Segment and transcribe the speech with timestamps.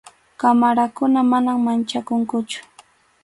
[0.39, 2.59] qamarakuna, manam manchakunkuchu.